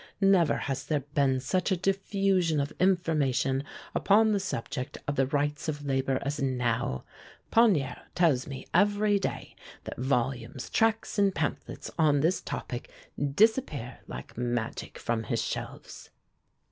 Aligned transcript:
Never 0.19 0.55
has 0.55 0.87
there 0.87 1.01
been 1.01 1.39
such 1.39 1.71
a 1.71 1.77
diffusion 1.77 2.59
of 2.59 2.73
information 2.79 3.63
upon 3.93 4.31
the 4.31 4.39
subject 4.39 4.97
of 5.07 5.15
the 5.15 5.27
rights 5.27 5.67
of 5.69 5.85
labor 5.85 6.17
as 6.23 6.41
now. 6.41 7.03
Pagnerre 7.51 8.07
tells 8.15 8.47
me 8.47 8.65
every 8.73 9.19
day 9.19 9.55
that 9.83 9.97
volumes, 9.99 10.71
tracts 10.71 11.19
and 11.19 11.35
pamphlets 11.35 11.91
on 11.99 12.21
this 12.21 12.41
topic 12.41 12.89
disappear 13.35 13.99
like 14.07 14.35
magic 14.35 14.97
from 14.97 15.25
his 15.25 15.39
shelves." 15.43 16.09